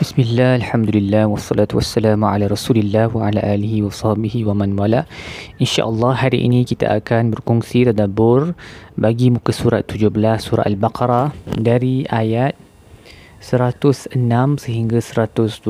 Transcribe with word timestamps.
Bismillah, 0.00 0.56
Alhamdulillah, 0.56 1.28
wassalatu 1.28 1.76
wassalamu 1.76 2.24
ala 2.24 2.48
rasulillah 2.48 3.12
wa 3.12 3.28
ala 3.28 3.44
alihi 3.44 3.84
wa 3.84 3.92
sahbihi 3.92 4.48
wa 4.48 4.56
man 4.56 4.72
wala. 4.72 5.04
InsyaAllah 5.60 6.16
hari 6.16 6.40
ini 6.40 6.64
kita 6.64 6.88
akan 6.88 7.36
berkongsi 7.36 7.84
tadabur 7.84 8.56
bagi 8.96 9.28
muka 9.28 9.52
surat 9.52 9.84
17 9.84 10.08
surah 10.40 10.64
Al-Baqarah 10.64 11.36
dari 11.52 12.08
ayat 12.08 12.56
106 13.44 14.16
sehingga 14.64 15.04
112 15.04 15.68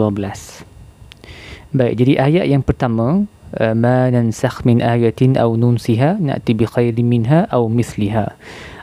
Baik, 1.75 1.95
jadi 1.99 2.13
ayat 2.23 2.47
yang 2.55 2.63
pertama 2.63 3.27
eh, 3.59 3.75
Ma 3.75 4.15
nansakh 4.15 4.63
min 4.63 4.79
ayatin 4.79 5.43
aw 5.43 5.51
nunsiha 5.59 6.23
na'ti 6.23 6.55
bi 6.55 6.71
khairin 6.71 7.03
minha 7.03 7.51
aw 7.51 7.67
misliha. 7.67 8.31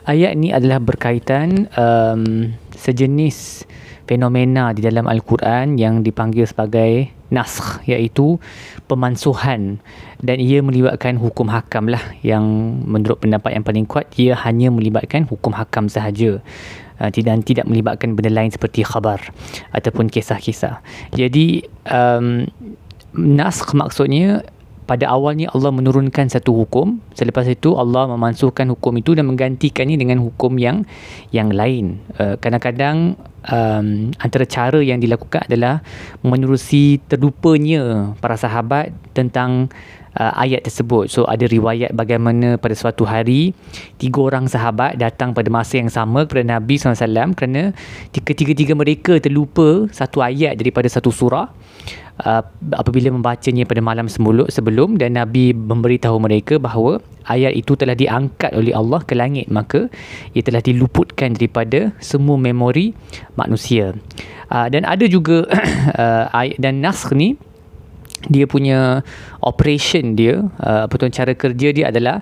Ayat 0.04 0.36
ni 0.36 0.52
adalah 0.52 0.76
berkaitan 0.76 1.72
um, 1.72 2.52
sejenis 2.76 3.64
fenomena 4.08 4.72
di 4.72 4.80
dalam 4.80 5.04
Al-Quran 5.04 5.76
yang 5.76 6.00
dipanggil 6.00 6.48
sebagai 6.48 7.12
naskh 7.28 7.84
iaitu 7.84 8.40
pemansuhan. 8.88 9.76
Dan 10.18 10.40
ia 10.40 10.64
melibatkan 10.64 11.20
hukum 11.20 11.52
hakam 11.52 11.92
lah 11.92 12.00
yang 12.24 12.42
menurut 12.88 13.20
pendapat 13.20 13.54
yang 13.54 13.62
paling 13.62 13.84
kuat 13.84 14.08
ia 14.16 14.34
hanya 14.48 14.72
melibatkan 14.72 15.28
hukum 15.28 15.52
hakam 15.52 15.86
sahaja. 15.86 16.40
Uh, 16.98 17.14
dan 17.14 17.46
tidak 17.46 17.62
melibatkan 17.70 18.18
benda 18.18 18.26
lain 18.26 18.50
seperti 18.50 18.82
khabar 18.82 19.22
ataupun 19.70 20.10
kisah-kisah. 20.10 20.82
Jadi 21.14 21.62
um, 21.86 22.42
naskh 23.14 23.70
maksudnya 23.70 24.42
pada 24.88 25.04
awalnya 25.12 25.52
Allah 25.52 25.68
menurunkan 25.68 26.32
satu 26.32 26.64
hukum 26.64 27.04
selepas 27.12 27.44
itu 27.44 27.76
Allah 27.76 28.08
memansuhkan 28.08 28.72
hukum 28.72 28.96
itu 28.96 29.12
dan 29.12 29.28
menggantikannya 29.28 30.00
dengan 30.00 30.24
hukum 30.24 30.56
yang 30.56 30.88
yang 31.28 31.52
lain. 31.52 32.00
Uh, 32.16 32.40
kadang-kadang 32.40 33.20
um, 33.52 34.08
antara 34.16 34.48
cara 34.48 34.80
yang 34.80 34.96
dilakukan 34.96 35.44
adalah 35.44 35.84
menerusi 36.24 37.04
terlupanya 37.04 38.16
para 38.24 38.40
sahabat 38.40 38.96
tentang 39.12 39.68
uh, 40.16 40.32
ayat 40.40 40.64
tersebut. 40.64 41.12
So 41.12 41.28
ada 41.28 41.44
riwayat 41.44 41.92
bagaimana 41.92 42.56
pada 42.56 42.72
suatu 42.72 43.04
hari 43.04 43.52
tiga 44.00 44.24
orang 44.24 44.48
sahabat 44.48 44.96
datang 44.96 45.36
pada 45.36 45.52
masa 45.52 45.78
yang 45.78 45.92
sama 45.92 46.24
kepada 46.24 46.58
Nabi 46.58 46.80
SAW 46.80 47.36
kerana 47.36 47.76
ketiga-tiga 48.10 48.72
mereka 48.72 49.20
terlupa 49.20 49.86
satu 49.92 50.24
ayat 50.24 50.56
daripada 50.56 50.88
satu 50.88 51.12
surah 51.12 51.52
uh, 52.24 52.42
apabila 52.74 53.12
membacanya 53.14 53.68
pada 53.68 53.82
malam 53.84 54.10
semula 54.10 54.46
sebelum 54.50 54.98
dan 54.98 55.14
Nabi 55.18 55.54
memberitahu 55.54 56.16
mereka 56.18 56.56
bahawa 56.58 56.98
ayat 57.28 57.54
itu 57.54 57.76
telah 57.78 57.94
diangkat 57.94 58.50
oleh 58.54 58.72
Allah 58.74 59.02
ke 59.04 59.14
langit 59.14 59.46
maka 59.52 59.86
ia 60.32 60.42
telah 60.42 60.62
diluputkan 60.64 61.36
daripada 61.36 61.94
semua 62.02 62.40
memori 62.40 62.94
manusia. 63.38 63.94
Uh, 64.48 64.66
dan 64.72 64.88
ada 64.88 65.04
juga 65.04 65.44
uh, 66.02 66.24
ayat 66.32 66.56
dan 66.58 66.80
naskh 66.80 67.12
ni 67.12 67.36
dia 68.26 68.50
punya 68.50 69.06
operation 69.46 70.18
dia 70.18 70.42
uh, 70.58 70.90
apa 70.90 70.94
tu 70.98 71.06
cara 71.06 71.32
kerja 71.38 71.68
dia 71.70 71.86
adalah 71.94 72.18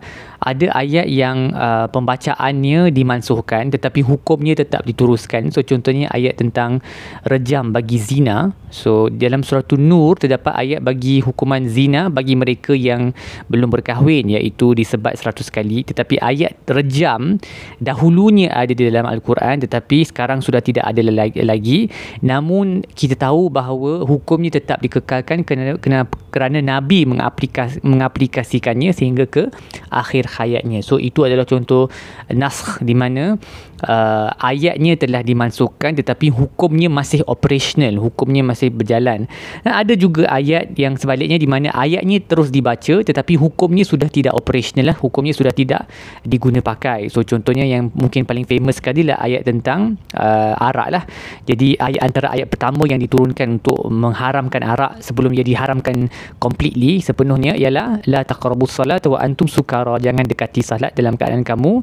ada 0.47 0.71
ayat 0.79 1.11
yang 1.11 1.51
uh, 1.51 1.91
pembacaannya 1.91 2.95
dimansuhkan 2.95 3.75
tetapi 3.75 4.07
hukumnya 4.07 4.55
tetap 4.55 4.87
diteruskan. 4.87 5.51
So 5.51 5.67
contohnya 5.67 6.07
ayat 6.15 6.39
tentang 6.39 6.87
rejam 7.27 7.75
bagi 7.75 7.99
zina. 7.99 8.55
So 8.71 9.11
dalam 9.11 9.43
surah 9.43 9.67
nur 9.75 10.15
terdapat 10.15 10.55
ayat 10.55 10.81
bagi 10.87 11.19
hukuman 11.19 11.67
zina 11.67 12.07
bagi 12.07 12.39
mereka 12.39 12.79
yang 12.79 13.11
belum 13.51 13.75
berkahwin 13.75 14.31
iaitu 14.39 14.79
disebat 14.79 15.19
100 15.19 15.51
kali. 15.51 15.83
Tetapi 15.83 16.23
ayat 16.23 16.55
rejam 16.71 17.43
dahulunya 17.83 18.55
ada 18.55 18.71
di 18.71 18.87
dalam 18.87 19.11
al-Quran 19.11 19.67
tetapi 19.67 20.07
sekarang 20.07 20.39
sudah 20.47 20.63
tidak 20.63 20.87
ada 20.87 21.03
lagi. 21.43 21.91
Namun 22.23 22.87
kita 22.95 23.19
tahu 23.19 23.51
bahawa 23.51 24.07
hukumnya 24.07 24.55
tetap 24.55 24.79
dikekalkan 24.79 25.43
kerana 25.43 25.75
kerana, 25.83 26.07
kerana 26.37 26.61
nabi 26.61 27.09
mengaplikas, 27.09 27.81
mengaplikasikannya 27.81 28.93
sehingga 28.93 29.25
ke 29.25 29.49
akhir 29.89 30.29
hayatnya. 30.37 30.85
So 30.85 31.01
itu 31.01 31.25
adalah 31.25 31.49
contoh 31.49 31.89
naskh 32.29 32.85
di 32.85 32.93
mana 32.93 33.41
uh, 33.89 34.29
ayatnya 34.37 35.01
telah 35.01 35.25
dimansuhkan 35.25 35.97
tetapi 35.97 36.29
hukumnya 36.29 36.93
masih 36.93 37.25
operational, 37.25 37.97
hukumnya 37.97 38.45
masih 38.45 38.69
berjalan. 38.69 39.25
Dan 39.65 39.73
ada 39.73 39.97
juga 39.97 40.29
ayat 40.29 40.77
yang 40.77 41.01
sebaliknya 41.01 41.41
di 41.41 41.49
mana 41.49 41.73
ayatnya 41.73 42.21
terus 42.21 42.53
dibaca 42.53 43.01
tetapi 43.01 43.41
hukumnya 43.41 43.89
sudah 43.89 44.13
tidak 44.13 44.37
operational 44.37 44.93
lah, 44.93 44.97
hukumnya 45.01 45.33
sudah 45.33 45.57
tidak 45.57 45.89
diguna 46.21 46.61
pakai. 46.61 47.09
So 47.09 47.25
contohnya 47.25 47.65
yang 47.65 47.89
mungkin 47.97 48.29
paling 48.29 48.45
famous 48.45 48.77
sekali 48.77 49.09
lah 49.09 49.17
ayat 49.25 49.49
tentang 49.49 49.97
uh, 50.13 50.53
arak 50.61 50.89
lah. 50.93 51.03
Jadi 51.49 51.81
ayat 51.81 52.13
antara 52.13 52.37
ayat 52.37 52.53
pertama 52.53 52.85
yang 52.85 53.01
diturunkan 53.01 53.65
untuk 53.65 53.89
mengharamkan 53.89 54.61
arak 54.61 55.01
sebelum 55.01 55.33
ia 55.33 55.41
diharamkan 55.47 56.13
completely 56.37 57.01
sepenuhnya 57.01 57.57
ialah 57.57 58.03
la 58.07 58.23
taqrabus 58.23 58.79
salat 58.79 59.03
wa 59.07 59.19
antum 59.19 59.49
sukara. 59.49 59.97
Jangan 59.99 60.25
dekati 60.27 60.61
salat 60.61 60.93
dalam 60.95 61.17
keadaan 61.17 61.47
kamu 61.47 61.83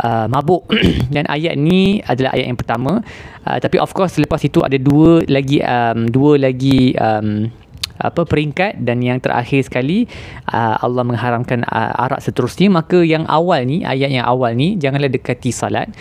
uh, 0.00 0.26
mabuk. 0.30 0.66
Dan 1.14 1.28
ayat 1.28 1.54
ni 1.58 2.00
adalah 2.04 2.34
ayat 2.34 2.50
yang 2.50 2.58
pertama. 2.58 3.04
Uh, 3.44 3.58
tapi 3.58 3.76
of 3.80 3.90
course 3.92 4.16
selepas 4.16 4.40
itu 4.44 4.60
ada 4.62 4.76
dua 4.76 5.24
lagi 5.26 5.60
um, 5.60 6.08
dua 6.08 6.40
lagi 6.40 6.94
um, 6.96 7.50
apa 8.00 8.22
peringkat. 8.24 8.80
Dan 8.80 9.04
yang 9.04 9.20
terakhir 9.20 9.66
sekali 9.68 10.08
uh, 10.50 10.80
Allah 10.80 11.04
mengharamkan 11.04 11.66
uh, 11.68 12.04
arak 12.08 12.24
seterusnya. 12.24 12.72
Maka 12.72 13.04
yang 13.04 13.28
awal 13.28 13.66
ni 13.68 13.84
ayat 13.84 14.10
yang 14.10 14.26
awal 14.26 14.56
ni 14.56 14.80
janganlah 14.80 15.12
dekati 15.12 15.52
salat 15.52 15.92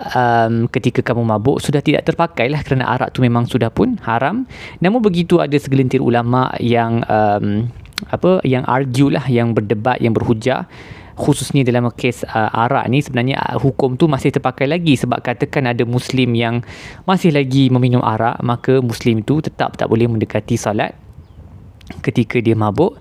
um, 0.00 0.66
ketika 0.70 1.00
kamu 1.00 1.22
mabuk 1.22 1.62
sudah 1.62 1.80
tidak 1.80 2.06
terpakai 2.06 2.50
lah 2.50 2.60
kerana 2.66 2.90
arak 2.94 3.14
tu 3.14 3.22
memang 3.22 3.46
sudah 3.46 3.70
pun 3.70 3.98
haram. 4.02 4.46
Namun 4.82 5.00
begitu 5.00 5.38
ada 5.38 5.54
segelintir 5.54 6.02
ulama 6.02 6.50
yang 6.58 7.02
um, 7.06 7.68
apa 8.10 8.42
yang 8.42 8.66
argue 8.66 9.08
lah 9.12 9.24
yang 9.30 9.54
berdebat 9.54 10.02
yang 10.02 10.12
berhujah 10.12 10.66
khususnya 11.14 11.62
dalam 11.62 11.86
kes 11.94 12.26
uh, 12.26 12.50
arak 12.66 12.90
ni 12.90 12.98
sebenarnya 12.98 13.38
uh, 13.38 13.58
hukum 13.62 13.94
tu 13.94 14.10
masih 14.10 14.34
terpakai 14.34 14.66
lagi 14.66 14.98
sebab 14.98 15.22
katakan 15.22 15.70
ada 15.70 15.86
muslim 15.86 16.34
yang 16.34 16.66
masih 17.06 17.30
lagi 17.30 17.70
meminum 17.70 18.02
arak 18.02 18.42
maka 18.42 18.82
muslim 18.82 19.22
tu 19.22 19.38
tetap 19.38 19.78
tak 19.78 19.86
boleh 19.86 20.10
mendekati 20.10 20.58
salat 20.58 20.98
ketika 22.02 22.42
dia 22.42 22.58
mabuk 22.58 22.98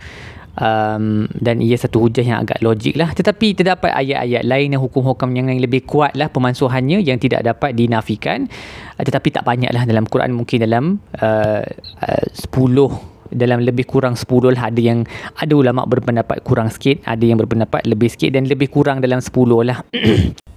um, 0.58 1.26
dan 1.34 1.62
ia 1.62 1.78
satu 1.78 2.04
hujah 2.04 2.26
yang 2.26 2.40
agak 2.46 2.60
logik 2.62 2.98
lah. 2.98 3.14
Tetapi 3.14 3.58
terdapat 3.58 3.94
ayat-ayat 3.94 4.44
lain 4.46 4.78
yang 4.78 4.82
hukum-hukum 4.84 5.30
yang 5.34 5.50
lebih 5.58 5.86
kuat 5.86 6.14
lah 6.18 6.30
pemansuhannya 6.30 7.02
yang 7.02 7.18
tidak 7.18 7.46
dapat 7.46 7.74
dinafikan. 7.78 8.50
Tetapi 8.98 9.28
tak 9.34 9.46
banyak 9.46 9.72
lah 9.74 9.84
dalam 9.88 10.06
Quran. 10.06 10.36
Mungkin 10.36 10.58
dalam 10.62 11.00
uh, 11.22 11.64
uh, 12.02 12.26
10 12.30 13.34
dalam 13.34 13.66
lebih 13.66 13.90
kurang 13.90 14.14
10 14.14 14.54
lah. 14.54 14.70
Ada 14.70 14.82
yang 14.82 15.00
ada 15.38 15.54
ulama 15.54 15.86
berpendapat 15.90 16.46
kurang 16.46 16.70
sikit 16.70 17.02
ada 17.06 17.24
yang 17.26 17.42
berpendapat 17.42 17.86
lebih 17.90 18.14
sikit 18.14 18.34
dan 18.34 18.46
lebih 18.46 18.70
kurang 18.70 19.02
dalam 19.02 19.22
10 19.22 19.34
lah 19.66 19.82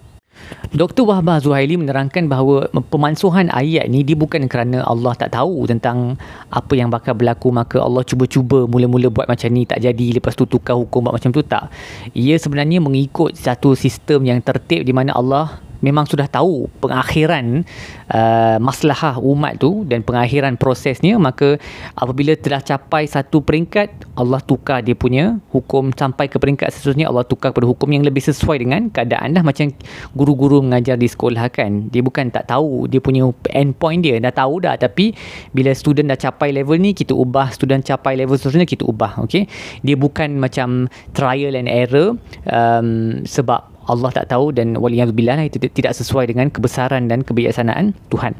Dr. 0.76 1.08
Wahbah 1.08 1.40
Zuhaili 1.40 1.80
menerangkan 1.80 2.28
bahawa 2.28 2.68
pemansuhan 2.92 3.48
ayat 3.48 3.88
ni 3.88 4.04
dia 4.04 4.18
bukan 4.18 4.44
kerana 4.50 4.84
Allah 4.84 5.16
tak 5.16 5.32
tahu 5.32 5.64
tentang 5.64 6.20
apa 6.52 6.72
yang 6.76 6.92
bakal 6.92 7.16
berlaku 7.16 7.48
maka 7.48 7.80
Allah 7.80 8.04
cuba-cuba 8.04 8.68
mula-mula 8.68 9.08
buat 9.08 9.24
macam 9.24 9.48
ni 9.54 9.64
tak 9.64 9.80
jadi 9.80 10.20
lepas 10.20 10.36
tu 10.36 10.44
tukar 10.44 10.76
hukum 10.76 11.08
buat 11.08 11.16
macam 11.16 11.32
tu 11.32 11.40
tak. 11.40 11.72
Ia 12.12 12.36
sebenarnya 12.36 12.82
mengikut 12.84 13.34
satu 13.34 13.72
sistem 13.72 14.26
yang 14.28 14.38
tertib 14.44 14.84
di 14.84 14.92
mana 14.92 15.16
Allah 15.16 15.62
memang 15.80 16.08
sudah 16.08 16.28
tahu 16.28 16.70
pengakhiran 16.80 17.64
uh, 18.10 18.56
maslahah 18.62 19.18
umat 19.20 19.60
tu 19.60 19.84
dan 19.88 20.00
pengakhiran 20.02 20.56
prosesnya 20.56 21.16
maka 21.20 21.60
apabila 21.96 22.36
telah 22.38 22.62
capai 22.62 23.08
satu 23.08 23.42
peringkat 23.42 23.92
Allah 24.16 24.40
tukar 24.40 24.80
dia 24.80 24.96
punya 24.96 25.38
hukum 25.52 25.92
sampai 25.92 26.30
ke 26.30 26.40
peringkat 26.40 26.72
seterusnya 26.72 27.10
Allah 27.10 27.26
tukar 27.26 27.52
kepada 27.52 27.68
hukum 27.68 27.88
yang 27.92 28.04
lebih 28.04 28.24
sesuai 28.24 28.62
dengan 28.62 28.88
keadaan 28.88 29.36
dah 29.36 29.44
macam 29.44 29.70
guru-guru 30.16 30.64
mengajar 30.64 30.96
di 30.96 31.08
sekolah 31.08 31.48
kan 31.52 31.88
dia 31.92 32.00
bukan 32.00 32.32
tak 32.32 32.48
tahu 32.48 32.88
dia 32.88 33.00
punya 33.02 33.28
end 33.52 33.76
point 33.76 34.00
dia 34.00 34.18
dah 34.20 34.32
tahu 34.32 34.64
dah 34.64 34.74
tapi 34.80 35.12
bila 35.52 35.72
student 35.76 36.12
dah 36.12 36.18
capai 36.18 36.52
level 36.52 36.78
ni 36.80 36.96
kita 36.96 37.12
ubah 37.12 37.52
student 37.52 37.84
capai 37.84 38.16
level 38.16 38.36
seterusnya 38.36 38.68
kita 38.68 38.84
ubah 38.88 39.20
okay? 39.20 39.44
dia 39.84 39.94
bukan 39.98 40.40
macam 40.40 40.88
trial 41.12 41.54
and 41.54 41.68
error 41.68 42.16
um, 42.48 43.20
sebab 43.24 43.75
Allah 43.86 44.10
tak 44.10 44.34
tahu 44.34 44.50
dan 44.50 44.74
waliyahzubillah 44.74 45.46
itu 45.46 45.62
tidak 45.70 45.94
sesuai 45.94 46.30
dengan 46.30 46.50
kebesaran 46.50 47.06
dan 47.06 47.22
kebijaksanaan 47.22 47.94
Tuhan. 48.10 48.34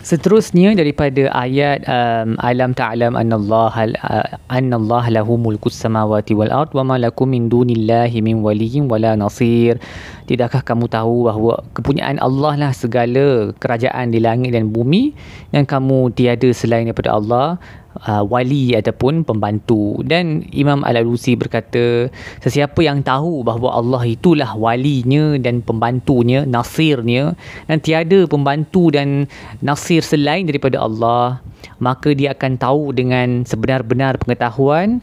Seterusnya 0.00 0.72
daripada 0.72 1.28
ayat 1.36 1.84
um, 1.84 2.32
alam 2.40 2.72
ta'lam 2.72 3.20
annallaha 3.20 3.92
uh, 4.00 4.32
annallaha 4.48 5.12
lahu 5.12 5.36
mulkus 5.36 5.76
samawati 5.76 6.32
wal 6.32 6.48
ard 6.48 6.72
wa 6.72 6.80
ma 6.88 6.96
lakum 6.96 7.28
min 7.28 7.52
dunillahi 7.52 8.24
min 8.24 8.40
waliyyin 8.40 8.88
wala 8.88 9.12
nasir. 9.12 9.76
Tidakkah 10.24 10.64
kamu 10.64 10.88
tahu 10.88 11.28
bahawa 11.28 11.60
kepunyaan 11.76 12.16
Allah 12.16 12.56
lah 12.56 12.72
segala 12.72 13.52
kerajaan 13.60 14.08
di 14.08 14.24
langit 14.24 14.56
dan 14.56 14.72
bumi 14.72 15.12
dan 15.52 15.68
kamu 15.68 16.16
tiada 16.16 16.48
selain 16.48 16.88
daripada 16.88 17.20
Allah 17.20 17.60
uh, 18.06 18.22
wali 18.26 18.74
ataupun 18.76 19.26
pembantu. 19.26 20.00
Dan 20.06 20.46
Imam 20.54 20.82
Al-Alusi 20.86 21.34
berkata 21.34 22.08
sesiapa 22.40 22.78
yang 22.84 23.02
tahu 23.02 23.42
bahawa 23.42 23.80
Allah 23.80 24.02
itulah 24.06 24.54
walinya 24.54 25.36
dan 25.40 25.62
pembantunya 25.64 26.46
nasirnya 26.46 27.34
dan 27.66 27.78
tiada 27.82 28.26
pembantu 28.26 28.92
dan 28.94 29.26
nasir 29.64 30.02
selain 30.04 30.46
daripada 30.46 30.80
Allah 30.82 31.42
maka 31.80 32.12
dia 32.12 32.36
akan 32.36 32.60
tahu 32.60 32.92
dengan 32.92 33.42
sebenar-benar 33.44 34.20
pengetahuan 34.20 35.00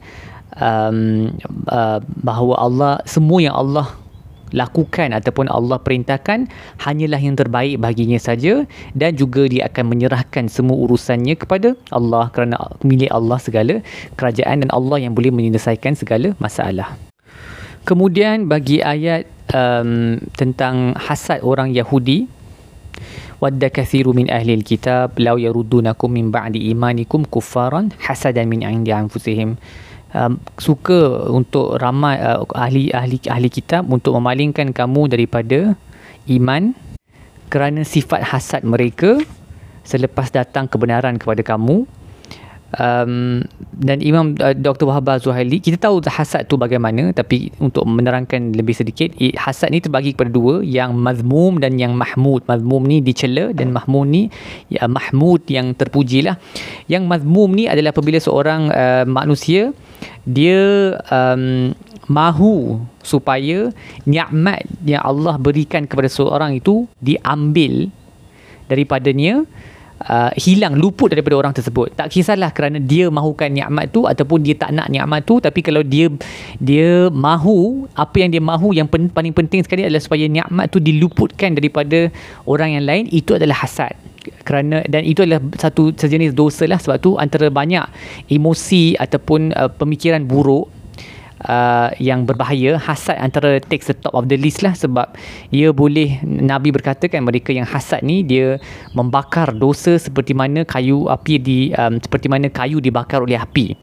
um, 0.62 1.34
uh, 1.70 2.00
bahawa 2.22 2.56
Allah 2.62 2.94
semua 3.06 3.40
yang 3.42 3.58
Allah 3.58 3.90
lakukan 4.56 5.12
ataupun 5.12 5.52
Allah 5.52 5.80
perintahkan 5.82 6.48
hanyalah 6.84 7.20
yang 7.20 7.36
terbaik 7.36 7.80
baginya 7.82 8.20
saja 8.20 8.64
dan 8.96 9.16
juga 9.16 9.48
dia 9.48 9.68
akan 9.68 9.86
menyerahkan 9.92 10.48
semua 10.48 10.78
urusannya 10.78 11.36
kepada 11.36 11.76
Allah 11.92 12.32
kerana 12.32 12.56
milik 12.84 13.12
Allah 13.12 13.40
segala 13.42 13.80
kerajaan 14.16 14.64
dan 14.64 14.70
Allah 14.72 15.04
yang 15.04 15.14
boleh 15.18 15.32
menyelesaikan 15.34 15.96
segala 15.96 16.32
masalah. 16.40 16.96
Kemudian 17.88 18.52
bagi 18.52 18.84
ayat 18.84 19.28
um, 19.56 20.20
tentang 20.36 20.92
hasad 21.00 21.40
orang 21.40 21.72
Yahudi 21.72 22.28
wadda 23.40 23.70
kathiru 23.70 24.12
min 24.18 24.28
ahli 24.34 24.58
alkitab 24.58 25.16
law 25.22 25.38
yarudunakum 25.38 26.10
min 26.10 26.34
ba'di 26.34 26.74
imanikum 26.74 27.24
kuffaran 27.30 27.94
hasadan 28.02 28.50
min 28.50 28.66
'indi 28.66 28.90
anfusihim 28.90 29.62
um, 30.14 30.40
suka 30.60 31.28
untuk 31.32 31.80
ramai 31.80 32.20
uh, 32.22 32.44
ahli 32.56 32.92
ahli 32.94 33.18
ahli 33.28 33.50
kitab 33.52 33.88
untuk 33.90 34.16
memalingkan 34.16 34.72
kamu 34.72 35.12
daripada 35.12 35.74
iman 36.30 36.76
kerana 37.48 37.88
sifat 37.88 38.24
hasad 38.28 38.62
mereka 38.68 39.20
selepas 39.88 40.28
datang 40.32 40.68
kebenaran 40.68 41.16
kepada 41.16 41.40
kamu 41.44 41.88
um, 42.76 43.44
dan 43.80 43.98
Imam 44.04 44.36
uh, 44.44 44.52
Dr. 44.52 44.90
Wahab 44.90 45.08
Zuhaili 45.24 45.64
kita 45.64 45.80
tahu 45.80 46.04
hasad 46.04 46.50
tu 46.52 46.60
bagaimana 46.60 47.16
tapi 47.16 47.54
untuk 47.64 47.88
menerangkan 47.88 48.52
lebih 48.52 48.76
sedikit 48.76 49.16
hasad 49.40 49.72
ni 49.72 49.80
terbagi 49.80 50.18
kepada 50.18 50.34
dua 50.34 50.60
yang 50.66 50.98
mazmum 50.98 51.64
dan 51.64 51.80
yang 51.80 51.96
mahmud 51.96 52.44
mazmum 52.44 52.84
ni 52.84 53.00
dicela 53.00 53.56
dan 53.56 53.72
mahmud 53.72 54.08
ni 54.12 54.24
ya, 54.68 54.84
mahmud 54.92 55.48
yang 55.48 55.72
terpuji 55.72 56.28
lah 56.28 56.36
yang 56.92 57.08
mazmum 57.08 57.56
ni 57.56 57.72
adalah 57.72 57.96
apabila 57.96 58.20
seorang 58.20 58.68
uh, 58.74 59.04
manusia 59.08 59.72
dia 60.28 60.94
um, 61.08 61.72
mahu 62.12 62.84
supaya 63.04 63.72
nikmat 64.08 64.64
yang 64.84 65.04
Allah 65.04 65.40
berikan 65.40 65.88
kepada 65.88 66.12
seorang 66.12 66.60
itu 66.60 66.88
diambil 67.00 67.92
daripadanya 68.68 69.48
uh, 70.06 70.32
hilang 70.38 70.78
luput 70.78 71.10
daripada 71.10 71.36
orang 71.38 71.54
tersebut. 71.54 71.94
Tak 71.98 72.14
kisahlah 72.14 72.54
kerana 72.54 72.78
dia 72.78 73.10
mahukan 73.10 73.50
nikmat 73.50 73.90
tu 73.90 74.06
ataupun 74.06 74.46
dia 74.46 74.54
tak 74.54 74.74
nak 74.74 74.88
nikmat 74.94 75.26
tu 75.26 75.42
tapi 75.42 75.66
kalau 75.66 75.82
dia 75.82 76.12
dia 76.62 77.10
mahu 77.10 77.90
apa 77.98 78.16
yang 78.22 78.30
dia 78.30 78.42
mahu 78.44 78.78
yang 78.78 78.86
pen, 78.86 79.10
paling 79.10 79.34
penting 79.34 79.66
sekali 79.66 79.86
adalah 79.88 80.02
supaya 80.04 80.30
nikmat 80.30 80.70
tu 80.70 80.78
diluputkan 80.78 81.58
daripada 81.58 82.14
orang 82.46 82.78
yang 82.78 82.86
lain 82.86 83.06
itu 83.10 83.34
adalah 83.34 83.66
hasad. 83.66 83.94
Kerana 84.44 84.84
dan 84.92 85.08
itu 85.08 85.24
adalah 85.24 85.40
satu 85.56 85.96
sejenis 85.96 86.36
dosa 86.36 86.68
lah 86.68 86.80
sebab 86.80 87.00
tu 87.00 87.16
antara 87.16 87.48
banyak 87.48 87.88
emosi 88.28 89.00
ataupun 89.00 89.56
uh, 89.56 89.72
pemikiran 89.72 90.28
buruk 90.28 90.68
uh, 91.46 91.94
yang 92.02 92.26
berbahaya 92.26 92.80
hasad 92.82 93.20
antara 93.22 93.62
takes 93.62 93.92
the 93.92 93.98
top 93.98 94.16
of 94.18 94.26
the 94.32 94.38
list 94.40 94.66
lah. 94.66 94.74
Sebab 94.74 95.14
ia 95.54 95.70
boleh 95.70 96.18
Nabi 96.26 96.74
berkata 96.74 97.06
kan 97.06 97.22
mereka 97.28 97.54
yang 97.54 97.68
hasad 97.68 98.02
ni 98.02 98.26
dia 98.26 98.58
membakar 98.98 99.54
dosa 99.54 100.00
seperti 100.02 100.34
mana 100.34 100.66
kayu 100.66 101.06
api 101.12 101.36
di 101.38 101.60
um, 101.78 102.02
seperti 102.02 102.28
mana 102.32 102.50
kayu 102.50 102.82
dibakar 102.82 103.22
oleh 103.22 103.38
api. 103.38 103.78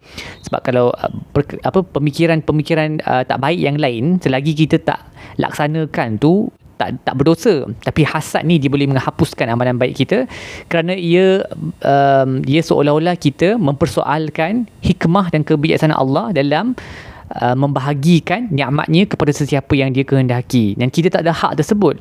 Sebab 0.49 0.61
kalau 0.65 0.91
uh, 0.95 1.13
per, 1.31 1.47
apa 1.63 1.85
pemikiran-pemikiran 1.85 3.05
uh, 3.07 3.23
tak 3.23 3.39
baik 3.39 3.61
yang 3.61 3.79
lain 3.79 4.19
selagi 4.19 4.55
kita 4.55 4.83
tak 4.83 5.01
laksanakan 5.39 6.19
tu 6.19 6.51
tak 6.75 6.99
tak 7.07 7.15
berdosa. 7.15 7.71
Tapi 7.87 8.03
hasad 8.03 8.43
ni 8.43 8.59
dia 8.59 8.67
boleh 8.67 8.91
menghapuskan 8.91 9.47
amalan 9.47 9.79
baik 9.79 9.95
kita 10.05 10.27
kerana 10.67 10.99
ia 10.99 11.47
um, 11.87 12.43
ia 12.45 12.61
seolah-olah 12.61 13.15
kita 13.15 13.55
mempersoalkan 13.55 14.67
hikmah 14.83 15.31
dan 15.31 15.47
kebijaksanaan 15.47 15.99
Allah 15.99 16.35
dalam 16.35 16.75
uh, 17.33 17.57
membahagikan 17.57 18.51
nikmatnya 18.53 19.09
kepada 19.09 19.33
sesiapa 19.33 19.73
yang 19.73 19.95
dia 19.95 20.05
kehendaki. 20.05 20.77
Dan 20.77 20.93
kita 20.93 21.09
tak 21.09 21.25
ada 21.25 21.33
hak 21.33 21.61
tersebut. 21.61 22.01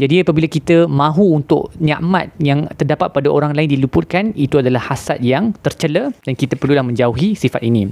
Jadi 0.00 0.24
apabila 0.24 0.46
kita 0.48 0.88
mahu 0.88 1.42
untuk 1.42 1.74
nikmat 1.78 2.32
yang 2.40 2.68
terdapat 2.74 3.12
pada 3.12 3.28
orang 3.28 3.52
lain 3.52 3.68
diluputkan 3.68 4.32
itu 4.34 4.60
adalah 4.60 4.80
hasad 4.80 5.20
yang 5.20 5.52
tercela 5.60 6.10
dan 6.24 6.32
kita 6.34 6.56
perlulah 6.56 6.86
menjauhi 6.86 7.36
sifat 7.36 7.62
ini. 7.64 7.90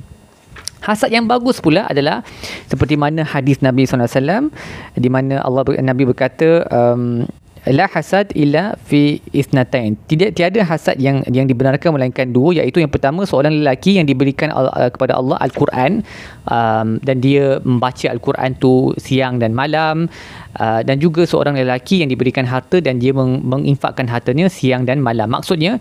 Hasad 0.82 1.14
yang 1.14 1.30
bagus 1.30 1.62
pula 1.62 1.86
adalah 1.86 2.26
seperti 2.66 2.98
mana 2.98 3.22
hadis 3.22 3.62
Nabi 3.62 3.86
SAW 3.86 4.50
di 4.98 5.06
mana 5.06 5.38
Allah 5.38 5.62
Nabi 5.78 6.10
berkata 6.10 6.66
um, 6.74 7.22
la 7.70 7.87
hasad 7.87 8.35
illa 8.35 8.75
fi 8.82 9.23
isnatain. 9.31 9.94
Tidak 10.11 10.35
tiada 10.35 10.67
hasad 10.67 10.99
yang 10.99 11.23
yang 11.31 11.47
dibenarkan 11.47 11.94
melainkan 11.94 12.35
dua 12.35 12.59
iaitu 12.59 12.82
yang 12.82 12.91
pertama 12.91 13.23
seorang 13.23 13.55
lelaki 13.62 14.03
yang 14.03 14.06
diberikan 14.09 14.50
uh, 14.50 14.91
kepada 14.91 15.14
Allah 15.14 15.38
al-Quran 15.38 16.03
um, 16.50 16.99
dan 17.06 17.23
dia 17.23 17.62
membaca 17.62 18.11
al-Quran 18.11 18.59
tu 18.59 18.91
siang 18.99 19.38
dan 19.38 19.55
malam 19.55 20.11
uh, 20.59 20.82
dan 20.82 20.99
juga 20.99 21.23
seorang 21.23 21.55
lelaki 21.55 22.03
yang 22.03 22.11
diberikan 22.11 22.43
harta 22.50 22.82
dan 22.82 22.99
dia 22.99 23.14
meng- 23.14 23.47
menginfakkan 23.47 24.11
hartanya 24.11 24.50
siang 24.50 24.82
dan 24.82 24.99
malam. 24.99 25.31
Maksudnya 25.31 25.79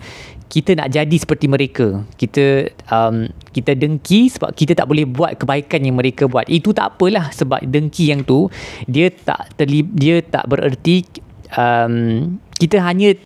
kita 0.52 0.76
nak 0.76 0.92
jadi 0.92 1.16
seperti 1.16 1.48
mereka. 1.48 2.04
Kita 2.20 2.68
um, 2.92 3.24
kita 3.56 3.72
dengki 3.72 4.28
sebab 4.28 4.52
kita 4.52 4.76
tak 4.76 4.84
boleh 4.84 5.08
buat 5.08 5.40
kebaikan 5.40 5.80
yang 5.80 5.96
mereka 5.96 6.28
buat. 6.28 6.44
Itu 6.44 6.76
tak 6.76 6.94
apalah 6.94 7.32
sebab 7.32 7.64
dengki 7.64 8.12
yang 8.12 8.20
tu 8.20 8.52
dia 8.84 9.08
tak 9.08 9.56
terlib, 9.56 9.88
dia 9.96 10.20
tak 10.20 10.44
bererti 10.52 11.08
um, 11.56 12.36
kita 12.56 12.78
hanya 12.78 13.16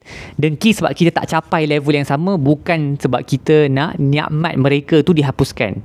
dengki 0.40 0.72
sebab 0.72 0.96
kita 0.96 1.12
tak 1.12 1.28
capai 1.28 1.68
level 1.68 1.92
yang 1.92 2.08
sama 2.08 2.40
bukan 2.40 2.96
sebab 2.96 3.20
kita 3.26 3.68
nak 3.68 4.00
nikmat 4.00 4.56
mereka 4.56 5.04
tu 5.04 5.12
dihapuskan. 5.12 5.84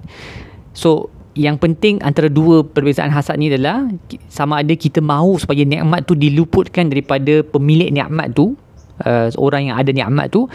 So 0.71 1.11
yang 1.35 1.59
penting 1.59 2.03
antara 2.03 2.27
dua 2.27 2.63
perbezaan 2.63 3.11
hasad 3.11 3.39
ni 3.39 3.47
adalah 3.47 3.87
sama 4.27 4.59
ada 4.63 4.75
kita 4.75 4.99
mahu 4.99 5.39
supaya 5.39 5.63
nikmat 5.63 6.03
tu 6.03 6.15
diluputkan 6.15 6.91
daripada 6.91 7.39
pemilik 7.43 7.87
nikmat 7.91 8.35
tu 8.35 8.55
uh, 9.03 9.27
orang 9.39 9.71
yang 9.71 9.75
ada 9.79 9.91
nikmat 9.95 10.27
tu 10.31 10.51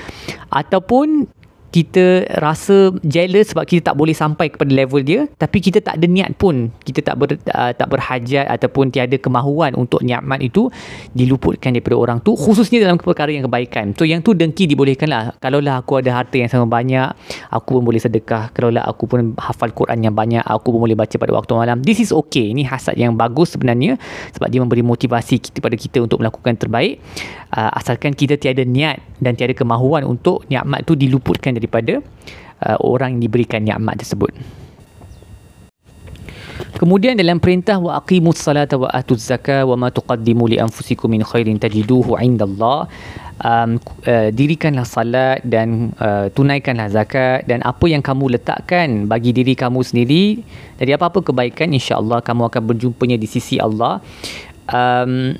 ataupun 0.52 1.28
kita 1.70 2.24
rasa 2.40 2.94
jealous 3.04 3.52
sebab 3.52 3.68
kita 3.68 3.92
tak 3.92 3.96
boleh 3.98 4.16
sampai 4.16 4.48
kepada 4.48 4.70
level 4.72 5.02
dia 5.02 5.26
tapi 5.36 5.58
kita 5.60 5.82
tak 5.82 6.00
ada 6.00 6.06
niat 6.08 6.34
pun. 6.38 6.72
Kita 6.82 7.12
tak 7.12 7.14
ber, 7.18 7.36
uh, 7.36 7.72
tak 7.74 7.88
berhajat 7.90 8.46
ataupun 8.48 8.90
tiada 8.90 9.16
kemahuan 9.20 9.74
untuk 9.76 10.00
nikmat 10.02 10.40
itu 10.40 10.72
diluputkan 11.12 11.74
daripada 11.74 11.96
orang 11.98 12.18
tu 12.22 12.34
khususnya 12.34 12.82
dalam 12.82 12.96
perkara 12.98 13.30
yang 13.30 13.46
kebaikan. 13.46 13.92
So 13.94 14.08
yang 14.08 14.22
tu 14.24 14.32
dengki 14.32 14.66
dibolehkan 14.70 15.10
lah. 15.10 15.34
Kalaulah 15.38 15.82
aku 15.82 16.00
ada 16.00 16.22
harta 16.22 16.36
yang 16.38 16.48
sangat 16.48 16.70
banyak 16.70 17.08
aku 17.52 17.80
pun 17.80 17.82
boleh 17.84 18.00
sedekah. 18.00 18.50
Kalaulah 18.54 18.86
aku 18.86 19.04
pun 19.06 19.36
hafal 19.38 19.70
Quran 19.74 20.00
yang 20.02 20.14
banyak 20.16 20.42
aku 20.42 20.72
pun 20.74 20.80
boleh 20.82 20.96
baca 20.96 21.14
pada 21.18 21.32
waktu 21.34 21.52
malam. 21.54 21.78
This 21.84 22.00
is 22.02 22.10
okay. 22.10 22.50
Ini 22.54 22.64
hasad 22.66 22.96
yang 22.96 23.14
bagus 23.14 23.54
sebenarnya 23.54 24.00
sebab 24.32 24.48
dia 24.48 24.60
memberi 24.62 24.82
motivasi 24.82 25.38
kita 25.42 25.58
pada 25.60 25.76
kita 25.76 26.02
untuk 26.02 26.22
melakukan 26.22 26.56
terbaik 26.56 26.98
uh, 27.56 27.72
asalkan 27.76 28.12
kita 28.12 28.36
tiada 28.36 28.62
niat 28.62 29.00
dan 29.18 29.34
tiada 29.34 29.56
kemahuan 29.56 30.04
untuk 30.04 30.44
nikmat 30.52 30.84
tu 30.84 30.94
diluputkan 30.94 31.56
dari 31.56 31.66
daripada 31.66 31.98
uh, 32.62 32.78
orang 32.86 33.18
yang 33.18 33.22
diberikan 33.26 33.64
nikmat 33.66 33.98
tersebut. 33.98 34.30
Kemudian 36.76 37.16
dalam 37.16 37.40
perintah 37.40 37.80
wa 37.80 37.96
aqimus 37.96 38.36
salata 38.36 38.76
wa 38.76 38.92
atuz 38.92 39.24
zakah 39.24 39.64
wa 39.64 39.80
ma 39.80 39.88
tuqaddimu 39.88 40.44
li 40.44 40.56
anfusikum 40.60 41.08
min 41.08 41.24
khairin 41.24 41.56
tajiduhu 41.56 42.20
indallah 42.20 42.84
um, 43.40 43.80
uh, 44.04 44.28
dirikanlah 44.28 44.84
salat 44.84 45.40
dan 45.40 45.96
uh, 45.96 46.28
tunaikanlah 46.36 46.92
zakat 46.92 47.48
dan 47.48 47.64
apa 47.64 47.84
yang 47.88 48.04
kamu 48.04 48.36
letakkan 48.36 49.08
bagi 49.08 49.32
diri 49.32 49.56
kamu 49.56 49.80
sendiri 49.80 50.44
dari 50.76 50.92
apa-apa 50.92 51.24
kebaikan 51.24 51.72
insya-Allah 51.72 52.20
kamu 52.20 52.52
akan 52.52 52.62
berjumpanya 52.68 53.16
di 53.16 53.28
sisi 53.28 53.56
Allah. 53.56 54.04
Um, 54.68 55.32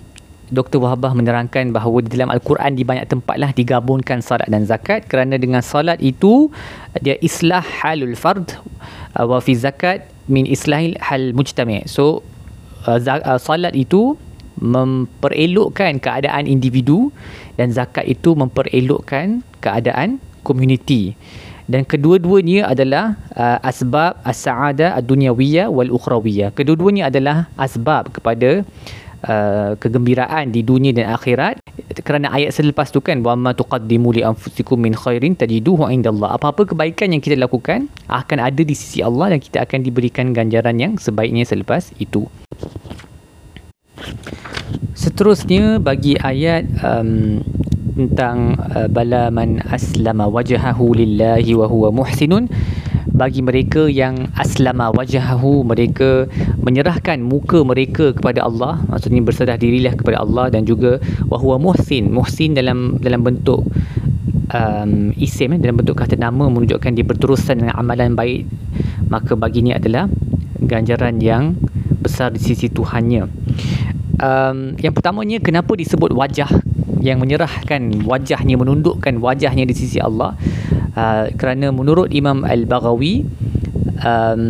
Dr. 0.47 0.79
Wahabah 0.79 1.11
menerangkan 1.11 1.75
bahawa 1.75 2.07
di 2.07 2.15
dalam 2.15 2.31
Al-Quran 2.31 2.79
di 2.79 2.87
banyak 2.87 3.11
tempat 3.11 3.35
lah 3.35 3.51
digabungkan 3.51 4.23
salat 4.23 4.47
dan 4.47 4.63
zakat 4.63 5.11
kerana 5.11 5.35
dengan 5.43 5.59
salat 5.59 5.99
itu 5.99 6.55
dia 7.03 7.19
islah 7.19 7.67
halul 7.83 8.15
fard 8.15 8.55
uh, 9.19 9.27
wa 9.27 9.43
fi 9.43 9.59
zakat 9.59 10.07
min 10.31 10.47
islahil 10.47 10.95
hal 11.03 11.35
mujtami' 11.35 11.83
so 11.91 12.23
uh, 12.87 13.03
uh, 13.03 13.43
salat 13.43 13.75
itu 13.75 14.15
memperelokkan 14.63 15.99
keadaan 15.99 16.47
individu 16.47 17.11
dan 17.59 17.75
zakat 17.75 18.07
itu 18.07 18.39
memperelokkan 18.39 19.43
keadaan 19.59 20.23
komuniti 20.47 21.19
dan 21.67 21.83
kedua-duanya 21.83 22.71
adalah 22.71 23.19
uh, 23.35 23.59
asbab 23.67 24.15
as-sa'adah 24.23 24.95
ad-dunyawiyah 24.95 25.67
wal 25.67 25.91
ukhrawiyah 25.91 26.55
kedua-duanya 26.55 27.11
adalah 27.11 27.51
asbab 27.59 28.15
kepada 28.15 28.63
Uh, 29.27 29.75
kegembiraan 29.83 30.55
di 30.55 30.63
dunia 30.63 30.95
dan 30.95 31.11
akhirat. 31.11 31.59
Kerana 32.07 32.31
ayat 32.31 32.55
selepas 32.55 32.95
tu 32.95 33.03
kan 33.03 33.27
wa 33.27 33.35
ma 33.35 33.51
tuqaddimu 33.51 34.15
li 34.15 34.23
anfusikum 34.23 34.79
min 34.79 34.95
khairin 34.95 35.35
tajiduhu 35.35 35.91
indallah. 35.91 36.39
Apa-apa 36.39 36.63
kebaikan 36.63 37.11
yang 37.11 37.19
kita 37.19 37.35
lakukan 37.35 37.91
akan 38.07 38.39
ada 38.39 38.63
di 38.63 38.71
sisi 38.71 39.03
Allah 39.03 39.35
dan 39.35 39.43
kita 39.43 39.67
akan 39.67 39.83
diberikan 39.83 40.31
ganjaran 40.31 40.79
yang 40.79 40.95
sebaiknya 40.95 41.43
selepas 41.43 41.91
itu. 41.99 42.31
Seterusnya 44.95 45.83
bagi 45.83 46.15
ayat 46.23 46.71
um, 46.87 47.43
tentang 47.99 48.63
uh, 48.79 48.87
bala 48.87 49.35
man 49.35 49.59
aslama 49.67 50.31
wajhahu 50.31 50.95
lillahi 50.95 51.51
wa 51.59 51.67
huwa 51.67 51.91
muhsinun 51.91 52.47
bagi 53.17 53.41
mereka 53.41 53.89
yang 53.89 54.29
aslama 54.37 54.93
wajahahu 54.93 55.65
mereka 55.65 56.29
menyerahkan 56.61 57.25
muka 57.25 57.65
mereka 57.65 58.13
kepada 58.13 58.45
Allah 58.45 58.85
maksudnya 58.93 59.25
berserah 59.25 59.57
dirilah 59.57 59.97
kepada 59.97 60.21
Allah 60.21 60.53
dan 60.53 60.69
juga 60.69 61.01
wahwa 61.33 61.57
muhsin 61.57 62.13
muhsin 62.13 62.53
dalam 62.53 63.01
dalam 63.01 63.25
bentuk 63.25 63.65
um, 64.53 65.17
isim 65.17 65.57
eh, 65.57 65.59
dalam 65.59 65.81
bentuk 65.81 65.97
kata 65.97 66.21
nama 66.21 66.47
menunjukkan 66.47 66.93
dia 66.93 67.09
berterusan 67.09 67.65
dengan 67.65 67.75
amalan 67.81 68.13
baik 68.13 68.45
maka 69.09 69.33
baginya 69.33 69.81
adalah 69.81 70.13
ganjaran 70.61 71.23
yang 71.23 71.57
besar 72.03 72.35
di 72.35 72.41
sisi 72.43 72.71
Tuhannya. 72.71 73.27
Um, 74.17 74.79
yang 74.81 74.97
pertamanya 74.97 75.43
kenapa 75.43 75.77
disebut 75.77 76.15
wajah? 76.15 76.49
Yang 77.03 77.19
menyerahkan 77.23 78.03
wajahnya 78.03 78.57
menundukkan 78.57 79.21
wajahnya 79.21 79.69
di 79.69 79.75
sisi 79.77 80.01
Allah 80.01 80.35
uh, 80.97 81.31
kerana 81.37 81.71
menurut 81.71 82.11
Imam 82.11 82.43
Al-Baghawi 82.43 83.23
um, 84.03 84.43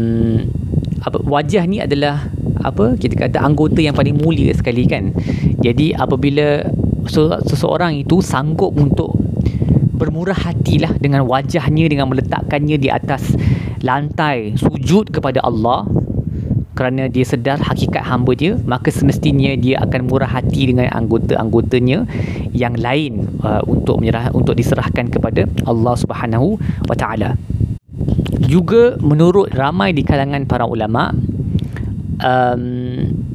apa 1.02 1.18
wajah 1.22 1.62
ni 1.68 1.82
adalah 1.82 2.30
apa 2.62 2.98
kita 2.98 3.14
kata 3.14 3.38
anggota 3.42 3.78
yang 3.78 3.94
paling 3.94 4.16
mulia 4.18 4.50
sekali 4.54 4.88
kan. 4.88 5.12
Jadi 5.60 5.92
apabila 5.94 6.66
seseorang 7.46 8.02
itu 8.02 8.18
sanggup 8.18 8.74
untuk 8.74 9.14
bermurah 9.96 10.36
hatilah 10.36 10.92
dengan 10.98 11.24
wajahnya 11.24 11.88
dengan 11.88 12.10
meletakkannya 12.10 12.76
di 12.76 12.88
atas 12.90 13.32
lantai 13.80 14.58
sujud 14.58 15.08
kepada 15.14 15.40
Allah 15.46 15.88
kerana 16.76 17.08
dia 17.08 17.24
sedar 17.24 17.56
hakikat 17.58 18.04
hamba 18.04 18.36
dia 18.36 18.60
maka 18.68 18.92
semestinya 18.92 19.56
dia 19.56 19.80
akan 19.80 20.06
murah 20.06 20.28
hati 20.28 20.68
dengan 20.68 20.92
anggota-anggotanya 20.92 22.04
yang 22.52 22.76
lain 22.76 23.40
uh, 23.40 23.64
untuk 23.64 24.04
menyerah 24.04 24.28
untuk 24.36 24.52
diserahkan 24.52 25.08
kepada 25.08 25.48
Allah 25.64 25.94
Subhanahu 25.96 26.60
wa 26.86 26.94
taala. 26.94 27.40
Juga 28.46 29.00
menurut 29.00 29.50
ramai 29.56 29.96
di 29.96 30.04
kalangan 30.04 30.44
para 30.44 30.68
ulama 30.68 31.10
um, 32.20 33.25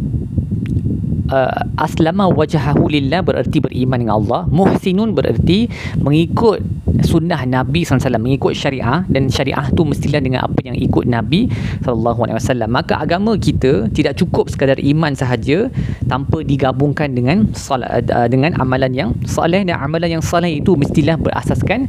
uh, 1.32 1.82
aslama 1.82 2.28
wajahahu 2.30 2.92
lillah 2.92 3.24
bererti 3.24 3.64
beriman 3.64 4.04
dengan 4.04 4.16
Allah. 4.22 4.42
Muhsinun 4.52 5.16
bererti 5.16 5.72
mengikut 5.98 6.62
sunnah 7.02 7.48
Nabi 7.48 7.88
SAW 7.88 8.20
mengikut 8.20 8.54
syariah 8.54 9.08
dan 9.08 9.32
syariah 9.32 9.64
tu 9.74 9.88
mestilah 9.88 10.20
dengan 10.20 10.46
apa 10.46 10.60
yang 10.62 10.76
ikut 10.76 11.08
Nabi 11.08 11.48
SAW 11.82 12.68
maka 12.68 13.00
agama 13.00 13.40
kita 13.40 13.90
tidak 13.96 14.20
cukup 14.20 14.52
sekadar 14.52 14.78
iman 14.78 15.16
sahaja 15.16 15.72
tanpa 16.06 16.44
digabungkan 16.44 17.16
dengan 17.16 17.50
salat, 17.56 18.06
uh, 18.12 18.28
dengan 18.28 18.54
amalan 18.60 18.92
yang 18.92 19.10
saleh 19.24 19.64
dan 19.64 19.80
amalan 19.80 20.20
yang 20.20 20.24
saleh 20.24 20.60
itu 20.60 20.76
mestilah 20.76 21.16
berasaskan 21.18 21.88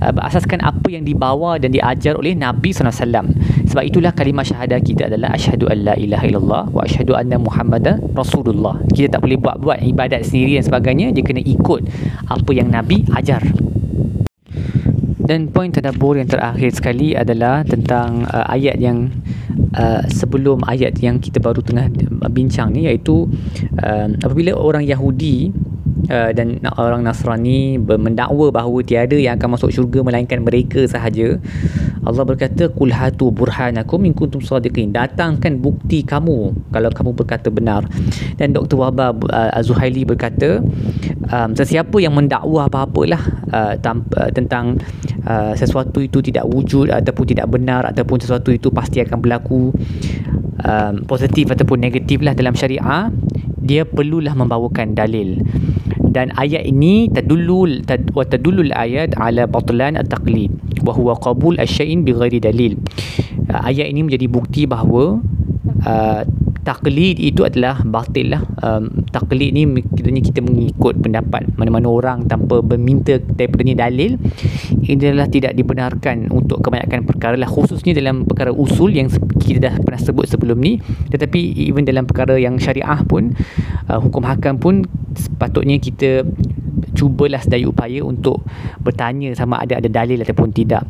uh, 0.00 0.12
berasaskan 0.12 0.64
apa 0.64 0.88
yang 0.90 1.04
dibawa 1.06 1.60
dan 1.60 1.72
diajar 1.72 2.16
oleh 2.16 2.34
Nabi 2.34 2.72
SAW 2.72 3.30
sebab 3.70 3.86
itulah 3.86 4.10
kalimah 4.10 4.42
syahadah 4.42 4.82
kita 4.82 5.06
adalah 5.06 5.30
asyhadu 5.38 5.70
an 5.70 5.78
la 5.86 5.94
ilaha 5.94 6.24
illallah 6.26 6.62
wa 6.74 6.82
asyhadu 6.82 7.14
anna 7.14 7.38
muhammadan 7.38 8.02
rasulullah. 8.18 8.82
Kita 8.90 9.14
tak 9.14 9.22
boleh 9.22 9.38
buat-buat 9.38 9.78
ibadat 9.86 10.26
sendiri 10.26 10.58
dan 10.58 10.64
sebagainya 10.66 11.14
dia 11.14 11.22
kena 11.22 11.38
ikut 11.38 11.86
apa 12.26 12.50
yang 12.50 12.74
Nabi 12.74 13.06
ajar. 13.14 13.38
Dan 15.30 15.54
poin 15.54 15.70
tadabbur 15.70 16.18
yang 16.18 16.26
terakhir 16.26 16.74
sekali 16.74 17.14
adalah 17.14 17.62
tentang 17.62 18.26
uh, 18.26 18.50
ayat 18.50 18.82
yang 18.82 19.14
uh, 19.78 20.02
sebelum 20.10 20.66
ayat 20.66 20.98
yang 20.98 21.22
kita 21.22 21.38
baru 21.38 21.62
tengah 21.62 21.86
bincang 22.34 22.74
ni 22.74 22.90
iaitu 22.90 23.30
uh, 23.78 24.06
apabila 24.26 24.58
orang 24.58 24.82
Yahudi 24.82 25.54
uh, 26.08 26.30
dan 26.32 26.62
orang 26.80 27.04
Nasrani 27.04 27.76
mendakwa 27.76 28.48
bahawa 28.48 28.80
tiada 28.80 29.18
yang 29.18 29.36
akan 29.36 29.58
masuk 29.58 29.74
syurga 29.74 30.00
melainkan 30.00 30.40
mereka 30.40 30.86
sahaja. 30.88 31.36
Allah 32.00 32.24
berkata 32.24 32.72
kul 32.72 32.88
hatu 32.88 33.28
burhanakum 33.28 34.08
in 34.08 34.16
kuntum 34.16 34.40
sadiqin. 34.40 34.94
Datangkan 34.94 35.60
bukti 35.60 36.00
kamu 36.00 36.56
kalau 36.72 36.88
kamu 36.88 37.10
berkata 37.12 37.52
benar. 37.52 37.84
Dan 38.40 38.56
Dr. 38.56 38.80
Wahbah 38.80 39.12
uh, 39.12 39.58
Az-Zuhaili 39.58 40.08
berkata 40.08 40.64
um, 41.28 41.50
sesiapa 41.52 41.96
yang 42.00 42.16
mendakwa 42.16 42.66
apa-apalah 42.70 43.22
uh, 43.52 43.74
uh, 43.76 44.30
tentang 44.32 44.80
uh, 45.28 45.52
sesuatu 45.52 46.00
itu 46.00 46.24
tidak 46.24 46.48
wujud 46.48 46.88
ataupun 46.88 47.24
tidak 47.28 47.46
benar 47.52 47.84
ataupun 47.84 48.20
sesuatu 48.20 48.50
itu 48.54 48.72
pasti 48.72 49.04
akan 49.04 49.18
berlaku 49.20 49.72
um, 50.64 50.94
positif 51.04 51.48
ataupun 51.50 51.80
negatif 51.80 52.20
lah 52.20 52.32
dalam 52.36 52.56
syariah 52.56 53.12
dia 53.60 53.84
perlulah 53.84 54.32
membawakan 54.32 54.96
dalil 54.96 55.40
dan 56.10 56.34
ayat 56.34 56.66
ini 56.66 57.06
tadullu 57.14 57.86
wa 58.12 58.24
tadullu 58.26 58.66
ayat 58.74 59.14
ala 59.14 59.46
batlan 59.46 59.94
at-taqlid 59.94 60.50
wa 60.82 60.90
huwa 60.90 61.14
qabul 61.16 61.54
asy-syai'in 61.56 62.02
bighairi 62.02 62.42
dalil. 62.42 62.74
Uh, 63.46 63.60
ayat 63.62 63.86
ini 63.86 64.02
menjadi 64.06 64.26
bukti 64.26 64.66
bahawa 64.66 65.22
uh, 65.86 66.22
taklid 66.62 67.16
itu 67.16 67.42
adalah 67.46 67.80
batil 67.82 68.36
lah. 68.36 68.42
Um, 68.60 69.06
taklid 69.08 69.56
ni 69.56 69.64
kiranya 69.96 70.22
kita 70.22 70.40
mengikut 70.44 71.00
pendapat 71.00 71.48
mana-mana 71.56 71.88
orang 71.88 72.18
tanpa 72.28 72.60
meminta 72.60 73.16
daripadanya 73.16 73.88
dalil. 73.88 74.20
Ini 74.84 75.12
adalah 75.12 75.28
tidak 75.30 75.56
dibenarkan 75.56 76.28
untuk 76.30 76.60
kebanyakan 76.60 77.06
perkara 77.08 77.36
lah. 77.40 77.48
Khususnya 77.48 77.96
dalam 77.96 78.28
perkara 78.28 78.52
usul 78.52 78.96
yang 78.96 79.08
kita 79.40 79.70
dah 79.70 79.74
pernah 79.80 80.00
sebut 80.00 80.28
sebelum 80.28 80.60
ni. 80.60 80.78
Tetapi 81.10 81.68
even 81.68 81.88
dalam 81.88 82.04
perkara 82.04 82.36
yang 82.36 82.60
syariah 82.60 83.00
pun 83.08 83.32
uh, 83.88 83.98
hukum 83.98 84.22
hakam 84.26 84.60
pun 84.60 84.84
sepatutnya 85.16 85.80
kita 85.80 86.22
cubalah 86.94 87.40
sedaya 87.40 87.64
upaya 87.70 88.02
untuk 88.02 88.44
bertanya 88.82 89.32
sama 89.32 89.62
ada 89.62 89.78
ada 89.78 89.88
dalil 89.88 90.20
ataupun 90.20 90.50
tidak 90.52 90.84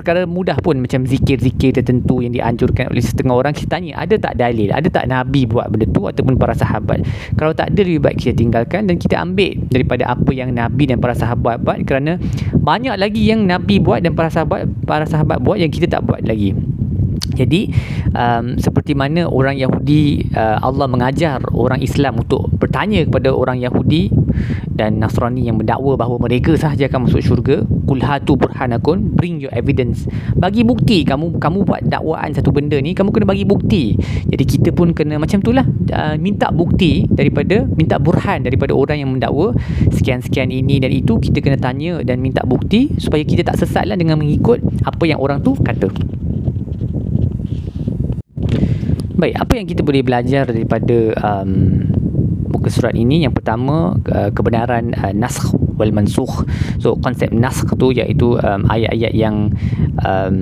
perkara 0.00 0.24
mudah 0.24 0.56
pun 0.64 0.80
macam 0.80 1.04
zikir-zikir 1.04 1.76
tertentu 1.76 2.24
yang 2.24 2.32
dianjurkan 2.32 2.88
oleh 2.88 3.04
setengah 3.04 3.36
orang 3.36 3.52
kita 3.52 3.76
tanya 3.76 4.00
ada 4.00 4.16
tak 4.16 4.34
dalil? 4.40 4.72
Ada 4.72 4.88
tak 4.88 5.04
Nabi 5.06 5.44
buat 5.44 5.68
benda 5.68 5.86
tu 5.92 6.08
ataupun 6.08 6.40
para 6.40 6.56
sahabat? 6.56 7.04
Kalau 7.36 7.52
tak 7.52 7.76
ada 7.76 7.80
lebih 7.84 8.00
baik 8.00 8.16
kita 8.16 8.32
tinggalkan 8.32 8.88
dan 8.88 8.96
kita 8.96 9.20
ambil 9.20 9.60
daripada 9.68 10.08
apa 10.08 10.30
yang 10.32 10.56
Nabi 10.56 10.88
dan 10.88 10.96
para 10.98 11.12
sahabat 11.12 11.60
buat 11.60 11.84
kerana 11.84 12.16
banyak 12.56 12.96
lagi 12.96 13.22
yang 13.28 13.44
Nabi 13.44 13.76
buat 13.78 14.00
dan 14.00 14.16
para 14.16 14.32
sahabat 14.32 14.64
para 14.88 15.04
sahabat 15.04 15.38
buat 15.44 15.60
yang 15.60 15.68
kita 15.68 15.86
tak 15.86 16.02
buat 16.08 16.24
lagi. 16.24 16.56
Jadi 17.30 17.70
um, 18.12 18.58
seperti 18.58 18.92
mana 18.92 19.28
orang 19.28 19.56
Yahudi 19.56 20.32
uh, 20.34 20.60
Allah 20.60 20.90
mengajar 20.90 21.40
orang 21.54 21.80
Islam 21.80 22.20
untuk 22.20 22.50
bertanya 22.58 23.06
kepada 23.06 23.30
orang 23.30 23.62
Yahudi 23.62 24.10
dan 24.70 25.02
Nasrani 25.02 25.44
yang 25.44 25.60
mendakwa 25.60 25.94
bahawa 25.98 26.16
mereka 26.28 26.56
sahaja 26.56 26.88
akan 26.88 27.08
masuk 27.08 27.20
syurga 27.20 27.66
kul 27.90 28.00
hatu 28.00 28.38
burhanakum 28.38 29.12
bring 29.18 29.42
your 29.42 29.50
evidence. 29.52 30.06
Bagi 30.38 30.62
bukti 30.62 31.02
kamu 31.02 31.42
kamu 31.42 31.66
buat 31.66 31.82
dakwaan 31.90 32.32
satu 32.32 32.54
benda 32.54 32.78
ni 32.78 32.94
kamu 32.94 33.10
kena 33.10 33.26
bagi 33.26 33.44
bukti. 33.44 33.98
Jadi 34.30 34.44
kita 34.46 34.70
pun 34.70 34.94
kena 34.94 35.18
macam 35.18 35.42
itulah 35.42 35.66
uh, 35.90 36.14
minta 36.16 36.54
bukti 36.54 37.04
daripada 37.10 37.66
minta 37.66 37.98
burhan 37.98 38.46
daripada 38.46 38.72
orang 38.72 39.02
yang 39.02 39.10
mendakwa. 39.10 39.52
Sekian-sekian 39.90 40.54
ini 40.54 40.78
dan 40.78 40.94
itu 40.94 41.18
kita 41.18 41.42
kena 41.42 41.58
tanya 41.58 42.00
dan 42.06 42.22
minta 42.22 42.46
bukti 42.46 42.94
supaya 42.96 43.26
kita 43.26 43.42
tak 43.42 43.58
sesatlah 43.58 43.98
dengan 43.98 44.16
mengikut 44.22 44.62
apa 44.86 45.04
yang 45.04 45.18
orang 45.18 45.42
tu 45.42 45.58
kata. 45.58 45.90
Baik, 49.20 49.36
apa 49.36 49.52
yang 49.52 49.68
kita 49.68 49.84
boleh 49.84 50.00
belajar 50.00 50.48
daripada 50.48 51.12
um, 51.20 51.84
muka 52.50 52.68
surat 52.68 52.94
ini? 52.98 53.24
Yang 53.24 53.42
pertama, 53.42 53.96
uh, 54.10 54.30
kebenaran 54.34 54.92
uh, 54.98 55.14
naskh 55.14 55.54
wal 55.78 55.94
mansukh. 55.94 56.44
So, 56.82 56.98
konsep 57.00 57.32
naskh 57.32 57.72
tu 57.80 57.94
iaitu 57.94 58.36
um, 58.42 58.68
ayat-ayat 58.68 59.12
yang 59.16 59.54
um, 60.04 60.36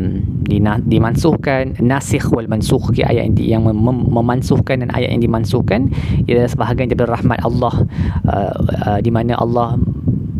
dimansuhkan, 0.88 1.78
nasikh 1.78 2.26
wal 2.34 2.48
mansukh, 2.50 2.90
okay, 2.90 3.06
ayat 3.06 3.36
yang 3.38 3.68
mem- 3.68 4.08
memansuhkan 4.08 4.82
dan 4.82 4.90
ayat 4.96 5.14
yang 5.14 5.22
dimansuhkan 5.22 5.92
ialah 6.26 6.48
sebahagian 6.50 6.90
daripada 6.90 7.20
rahmat 7.20 7.38
Allah 7.44 7.74
uh, 8.26 8.52
uh, 8.88 8.98
di 9.04 9.12
mana 9.12 9.38
Allah 9.38 9.76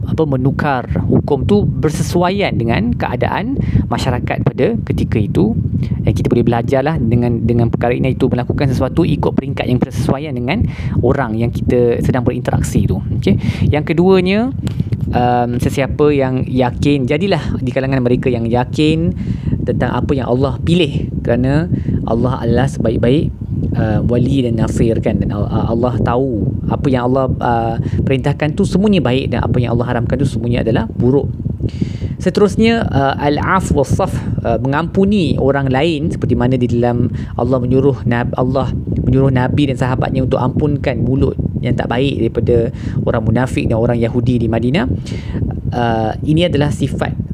apa 0.09 0.25
menukar 0.25 0.89
hukum 1.05 1.45
tu 1.45 1.69
bersesuaian 1.69 2.57
dengan 2.57 2.97
keadaan 2.97 3.61
masyarakat 3.93 4.41
pada 4.43 4.67
ketika 4.89 5.21
itu. 5.21 5.53
Dan 5.79 6.17
kita 6.17 6.33
boleh 6.33 6.45
belajarlah 6.49 6.97
dengan 6.99 7.45
dengan 7.45 7.69
perkara 7.69 7.93
ini 7.93 8.17
itu 8.17 8.27
melakukan 8.27 8.73
sesuatu 8.73 9.05
ikut 9.05 9.37
peringkat 9.37 9.69
yang 9.69 9.79
bersesuaian 9.79 10.33
dengan 10.33 10.65
orang 11.05 11.37
yang 11.37 11.53
kita 11.53 12.01
sedang 12.01 12.25
berinteraksi 12.25 12.89
tu. 12.89 12.99
Okey. 13.21 13.37
Yang 13.69 13.95
keduanya 13.95 14.51
um, 15.13 15.51
sesiapa 15.61 16.13
yang 16.13 16.45
yakin 16.49 17.05
jadilah 17.09 17.61
di 17.61 17.71
kalangan 17.73 18.01
mereka 18.01 18.33
yang 18.33 18.49
yakin 18.49 19.13
tentang 19.69 19.93
apa 19.93 20.17
yang 20.17 20.29
Allah 20.29 20.57
pilih 20.65 21.13
kerana 21.21 21.69
Allah 22.09 22.41
adalah 22.41 22.67
sebaik-baik 22.73 23.29
uh, 23.77 24.01
wali 24.07 24.45
dan 24.47 24.59
nasir 24.59 24.97
kan 25.03 25.19
dan 25.21 25.35
uh, 25.35 25.47
Allah 25.47 25.95
tahu 26.01 26.47
apa 26.69 26.87
yang 26.89 27.11
Allah 27.13 27.27
uh, 27.41 27.77
perintahkan 28.03 28.55
tu 28.55 28.65
semuanya 28.65 29.03
baik 29.03 29.35
dan 29.35 29.45
apa 29.45 29.57
yang 29.61 29.77
Allah 29.77 29.87
haramkan 29.95 30.17
tu 30.19 30.29
semuanya 30.29 30.63
adalah 30.67 30.85
buruk. 30.89 31.29
Seterusnya 32.19 32.83
uh, 32.91 33.15
al-af 33.15 33.71
was-saf 33.71 34.11
uh, 34.43 34.59
mengampuni 34.59 35.39
orang 35.39 35.71
lain 35.71 36.11
seperti 36.11 36.35
mana 36.35 36.59
di 36.59 36.67
dalam 36.67 37.07
Allah 37.39 37.63
menyuruh 37.63 38.03
Nabi 38.03 38.35
Allah 38.35 38.75
menyuruh 39.07 39.31
Nabi 39.31 39.71
dan 39.71 39.77
sahabatnya 39.79 40.27
untuk 40.27 40.43
ampunkan 40.43 40.99
mulut 40.99 41.39
yang 41.63 41.79
tak 41.79 41.87
baik 41.91 42.19
daripada 42.19 42.75
orang 43.07 43.23
munafik 43.23 43.71
dan 43.71 43.79
orang 43.79 43.99
Yahudi 44.03 44.43
di 44.43 44.49
Madinah. 44.51 44.87
Uh, 45.69 46.17
ini 46.25 46.49
adalah 46.49 46.73
sifat 46.73 47.28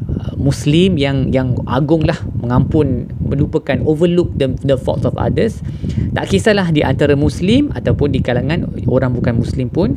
Muslim 0.44 1.00
yang 1.00 1.32
yang 1.32 1.56
agung 1.64 2.04
lah 2.04 2.20
mengampun 2.36 3.08
melupakan 3.24 3.80
overlook 3.88 4.28
the, 4.36 4.52
the 4.60 4.76
faults 4.76 5.08
of 5.08 5.16
others. 5.16 5.64
Tak 6.12 6.28
kisahlah 6.28 6.68
di 6.68 6.84
antara 6.84 7.16
Muslim 7.16 7.72
ataupun 7.72 8.12
di 8.12 8.20
kalangan 8.20 8.68
orang 8.84 9.16
bukan 9.16 9.40
Muslim 9.40 9.72
pun 9.72 9.96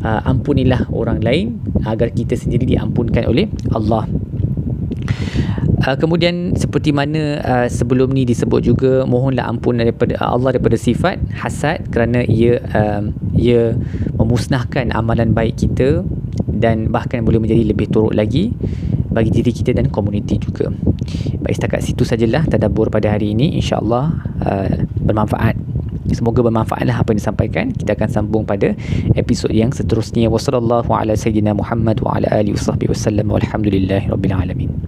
uh, 0.00 0.20
ampunilah 0.24 0.88
orang 0.96 1.20
lain 1.20 1.60
agar 1.84 2.08
kita 2.08 2.32
sendiri 2.40 2.64
diampunkan 2.64 3.28
oleh 3.28 3.52
Allah. 3.76 4.08
Uh, 5.82 5.98
kemudian 5.98 6.54
seperti 6.54 6.94
mana 6.94 7.42
uh, 7.42 7.66
sebelum 7.66 8.14
ni 8.14 8.22
disebut 8.22 8.62
juga 8.62 9.02
mohonlah 9.02 9.50
ampun 9.50 9.82
daripada 9.82 10.14
uh, 10.22 10.38
Allah 10.38 10.54
daripada 10.54 10.78
sifat 10.78 11.18
hasad 11.34 11.90
kerana 11.90 12.22
ia 12.22 12.62
um, 12.70 13.10
ia 13.34 13.74
memusnahkan 14.14 14.94
amalan 14.94 15.34
baik 15.34 15.58
kita 15.58 16.06
dan 16.46 16.86
bahkan 16.94 17.26
boleh 17.26 17.42
menjadi 17.42 17.66
lebih 17.66 17.90
teruk 17.90 18.14
lagi 18.14 18.54
bagi 19.12 19.30
diri 19.30 19.52
kita 19.52 19.76
dan 19.76 19.92
komuniti 19.92 20.40
juga. 20.40 20.72
Baik 21.44 21.54
setakat 21.60 21.80
situ 21.84 22.02
sajalah 22.02 22.48
tadabbur 22.48 22.88
pada 22.88 23.12
hari 23.12 23.36
ini 23.36 23.60
insya-Allah 23.60 24.12
uh, 24.42 24.74
bermanfaat. 25.04 25.54
Semoga 26.12 26.44
bermanfaatlah 26.44 26.98
apa 26.98 27.14
yang 27.14 27.20
disampaikan. 27.22 27.64
Kita 27.72 27.94
akan 27.94 28.08
sambung 28.10 28.42
pada 28.44 28.74
episod 29.14 29.48
yang 29.48 29.70
seterusnya. 29.70 30.28
Wassalamualaikum 30.28 30.92
warahmatullahi 30.92 32.52
wabarakatuh. 32.52 33.24
Walhamdulillahirabbil 33.30 34.34
alamin. 34.34 34.82